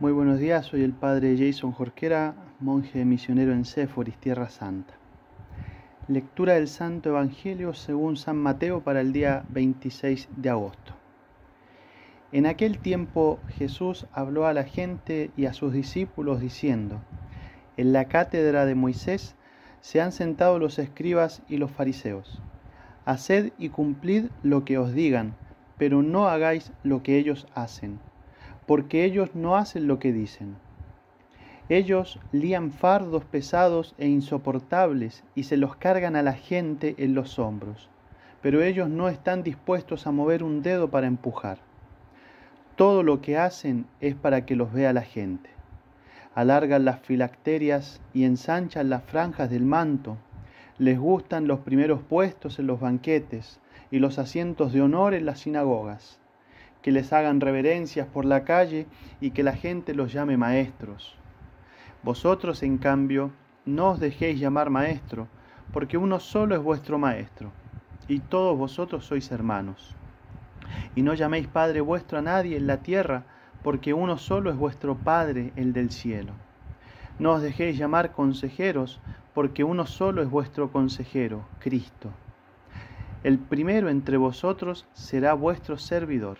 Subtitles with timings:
[0.00, 4.94] Muy buenos días, soy el padre Jason Jorquera, monje misionero en Séforis, Tierra Santa.
[6.06, 10.92] Lectura del Santo Evangelio según San Mateo para el día 26 de agosto.
[12.30, 17.00] En aquel tiempo Jesús habló a la gente y a sus discípulos diciendo,
[17.76, 19.34] En la cátedra de Moisés
[19.80, 22.40] se han sentado los escribas y los fariseos.
[23.04, 25.34] Haced y cumplid lo que os digan,
[25.76, 27.98] pero no hagáis lo que ellos hacen
[28.68, 30.56] porque ellos no hacen lo que dicen.
[31.70, 37.38] Ellos lían fardos pesados e insoportables y se los cargan a la gente en los
[37.38, 37.88] hombros,
[38.42, 41.60] pero ellos no están dispuestos a mover un dedo para empujar.
[42.76, 45.48] Todo lo que hacen es para que los vea la gente.
[46.34, 50.18] Alargan las filacterias y ensanchan las franjas del manto.
[50.76, 55.40] Les gustan los primeros puestos en los banquetes y los asientos de honor en las
[55.40, 56.20] sinagogas
[56.82, 58.86] que les hagan reverencias por la calle
[59.20, 61.16] y que la gente los llame maestros.
[62.02, 63.32] Vosotros, en cambio,
[63.66, 65.28] no os dejéis llamar maestro,
[65.72, 67.50] porque uno solo es vuestro maestro,
[68.06, 69.94] y todos vosotros sois hermanos.
[70.94, 73.24] Y no llaméis Padre vuestro a nadie en la tierra,
[73.62, 76.32] porque uno solo es vuestro Padre, el del cielo.
[77.18, 79.00] No os dejéis llamar consejeros,
[79.34, 82.10] porque uno solo es vuestro consejero, Cristo.
[83.24, 86.38] El primero entre vosotros será vuestro servidor.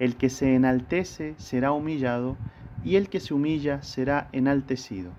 [0.00, 2.38] El que se enaltece será humillado,
[2.82, 5.10] y el que se humilla será enaltecido.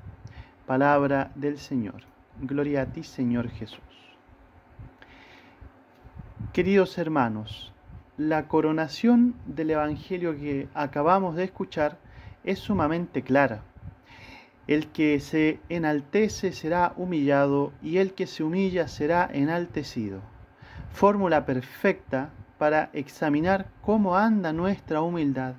[0.65, 2.01] Palabra del Señor.
[2.41, 3.79] Gloria a ti, Señor Jesús.
[6.51, 7.71] Queridos hermanos,
[8.17, 11.99] la coronación del Evangelio que acabamos de escuchar
[12.43, 13.61] es sumamente clara.
[14.65, 20.21] El que se enaltece será humillado y el que se humilla será enaltecido.
[20.91, 25.55] Fórmula perfecta para examinar cómo anda nuestra humildad,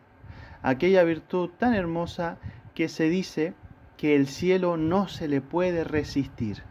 [0.63, 2.37] aquella virtud tan hermosa
[2.77, 3.55] que se dice
[3.97, 6.63] que el cielo no se le puede resistir,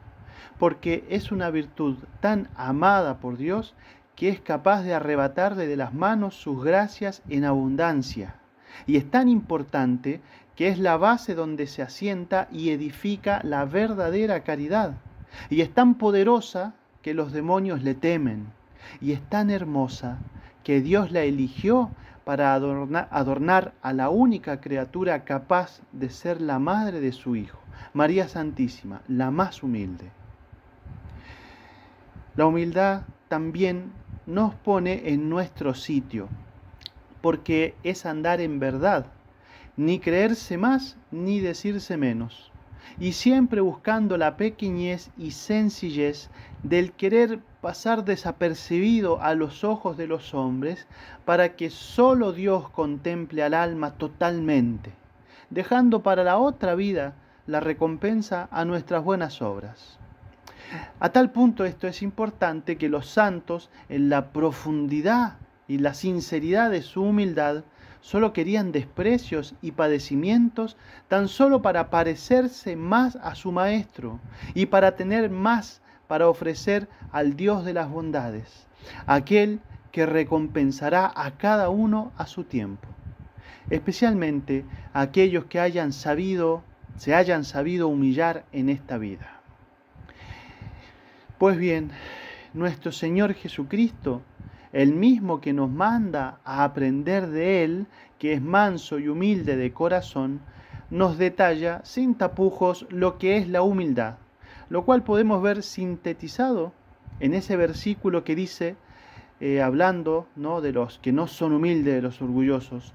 [0.57, 3.75] porque es una virtud tan amada por Dios
[4.15, 8.37] que es capaz de arrebatarle de las manos sus gracias en abundancia.
[8.87, 10.21] Y es tan importante
[10.55, 14.93] que es la base donde se asienta y edifica la verdadera caridad.
[15.49, 18.60] Y es tan poderosa que los demonios le temen
[18.99, 20.17] y es tan hermosa
[20.63, 21.91] que Dios la eligió
[22.23, 27.59] para adornar, a la única criatura capaz de ser la madre de su Hijo,
[27.93, 30.05] María Santísima, la más humilde.
[32.35, 33.91] La humildad también
[34.25, 36.29] nos pone en nuestro sitio,
[37.21, 39.07] porque es andar en verdad,
[39.75, 42.50] ni creerse más ni decirse menos,
[42.99, 46.29] y siempre buscando la pequeñez y sencillez
[46.63, 50.87] del querer pasar desapercibido a los ojos de los hombres
[51.25, 54.91] para que solo Dios contemple al alma totalmente,
[55.49, 57.13] dejando para la otra vida
[57.47, 59.97] la recompensa a nuestras buenas obras.
[60.99, 65.37] A tal punto esto es importante que los santos, en la profundidad
[65.67, 67.63] y la sinceridad de su humildad,
[68.01, 70.75] solo querían desprecios y padecimientos
[71.07, 74.19] tan solo para parecerse más a su Maestro
[74.53, 78.67] y para tener más para ofrecer al Dios de las bondades,
[79.05, 79.61] aquel
[79.93, 82.87] que recompensará a cada uno a su tiempo,
[83.69, 86.63] especialmente a aquellos que hayan sabido,
[86.97, 89.39] se hayan sabido humillar en esta vida.
[91.37, 91.91] Pues bien,
[92.53, 94.21] nuestro Señor Jesucristo,
[94.73, 97.87] el mismo que nos manda a aprender de Él,
[98.19, 100.41] que es manso y humilde de corazón,
[100.89, 104.15] nos detalla sin tapujos lo que es la humildad
[104.71, 106.71] lo cual podemos ver sintetizado
[107.19, 108.77] en ese versículo que dice,
[109.41, 110.61] eh, hablando ¿no?
[110.61, 112.93] de los que no son humildes, de los orgullosos,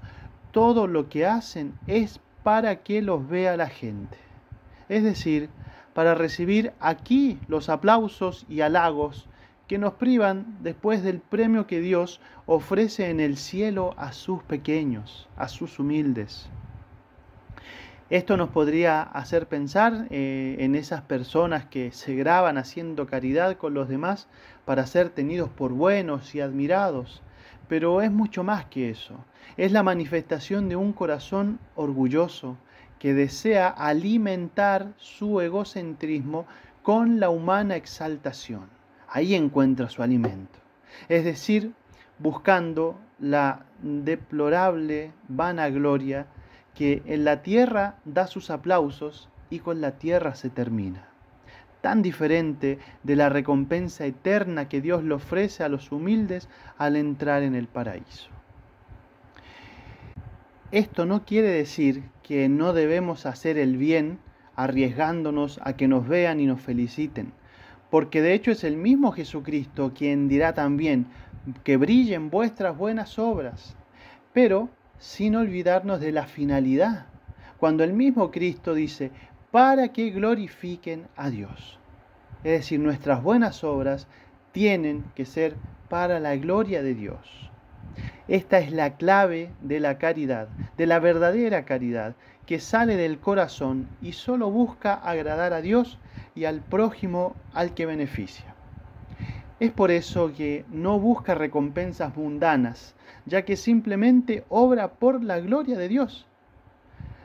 [0.51, 4.17] todo lo que hacen es para que los vea la gente.
[4.89, 5.51] Es decir,
[5.93, 9.27] para recibir aquí los aplausos y halagos
[9.67, 15.27] que nos privan después del premio que Dios ofrece en el cielo a sus pequeños,
[15.35, 16.49] a sus humildes.
[18.09, 23.73] Esto nos podría hacer pensar eh, en esas personas que se graban haciendo caridad con
[23.73, 24.29] los demás
[24.63, 27.21] para ser tenidos por buenos y admirados,
[27.67, 29.25] pero es mucho más que eso.
[29.57, 32.57] Es la manifestación de un corazón orgulloso
[32.97, 36.45] que desea alimentar su egocentrismo
[36.83, 38.76] con la humana exaltación.
[39.07, 40.59] Ahí encuentra su alimento.
[41.09, 41.73] Es decir,
[42.19, 46.27] buscando la deplorable vanagloria
[46.75, 51.07] que en la tierra da sus aplausos y con la tierra se termina.
[51.81, 57.43] Tan diferente de la recompensa eterna que Dios le ofrece a los humildes al entrar
[57.43, 58.29] en el paraíso.
[60.71, 64.19] Esto no quiere decir que no debemos hacer el bien
[64.55, 67.31] arriesgándonos a que nos vean y nos feliciten,
[67.89, 71.07] porque de hecho es el mismo Jesucristo quien dirá también
[71.63, 73.75] que brillen vuestras buenas obras,
[74.33, 74.69] pero
[74.99, 77.05] sin olvidarnos de la finalidad,
[77.59, 79.11] cuando el mismo Cristo dice,
[79.51, 81.79] para que glorifiquen a Dios.
[82.43, 84.07] Es decir, nuestras buenas obras
[84.51, 85.55] tienen que ser
[85.89, 87.49] para la gloria de Dios.
[88.27, 93.87] Esta es la clave de la caridad, de la verdadera caridad, que sale del corazón
[94.01, 95.97] y solo busca agradar a Dios
[96.37, 98.53] y al prójimo al que beneficia.
[99.59, 102.93] Es por eso que no busca recompensas mundanas,
[103.25, 106.27] ya que simplemente obra por la gloria de Dios.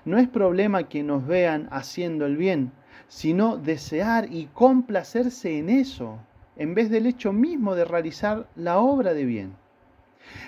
[0.06, 2.72] No es problema que nos vean haciendo el bien,
[3.06, 6.18] sino desear y complacerse en eso,
[6.56, 9.61] en vez del hecho mismo de realizar la obra de bien.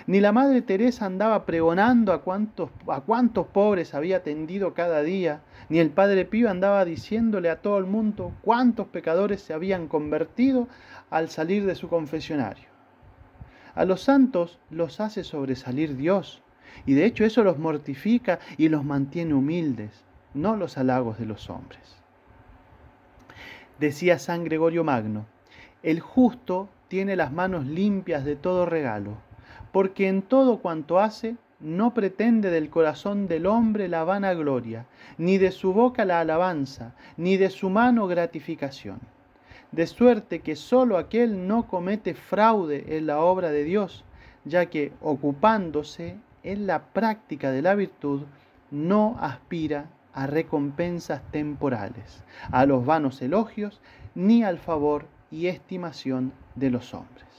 [0.07, 5.41] Ni la Madre Teresa andaba pregonando a cuántos, a cuántos pobres había atendido cada día,
[5.69, 10.67] ni el Padre Pío andaba diciéndole a todo el mundo cuántos pecadores se habían convertido
[11.09, 12.67] al salir de su confesionario.
[13.73, 16.41] A los santos los hace sobresalir Dios,
[16.85, 20.03] y de hecho eso los mortifica y los mantiene humildes,
[20.33, 21.97] no los halagos de los hombres.
[23.79, 25.25] Decía San Gregorio Magno,
[25.83, 29.17] el justo tiene las manos limpias de todo regalo,
[29.75, 34.85] porque en todo cuanto hace no pretende del corazón del hombre la vana gloria,
[35.17, 39.01] ni de su boca la alabanza, ni de su mano gratificación.
[39.73, 44.05] De suerte que sólo aquel no comete fraude en la obra de Dios,
[44.45, 48.21] ya que ocupándose en la práctica de la virtud,
[48.71, 53.81] no aspira a recompensas temporales, a los vanos elogios,
[54.15, 57.34] ni al favor y estimación de los hombres.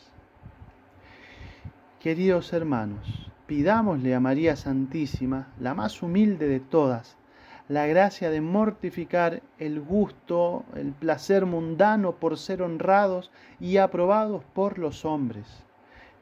[2.07, 7.17] Queridos hermanos, pidámosle a María Santísima, la más humilde de todas,
[7.69, 14.79] la gracia de mortificar el gusto, el placer mundano por ser honrados y aprobados por
[14.79, 15.65] los hombres.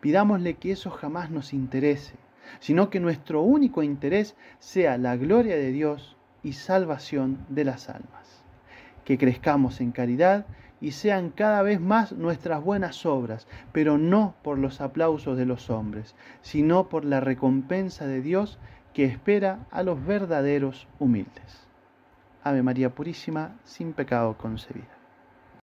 [0.00, 2.14] Pidámosle que eso jamás nos interese,
[2.60, 8.42] sino que nuestro único interés sea la gloria de Dios y salvación de las almas.
[9.04, 10.46] Que crezcamos en caridad
[10.80, 15.70] y sean cada vez más nuestras buenas obras, pero no por los aplausos de los
[15.70, 18.58] hombres, sino por la recompensa de Dios
[18.92, 21.66] que espera a los verdaderos humildes.
[22.42, 25.03] Ave María Purísima, sin pecado concebida.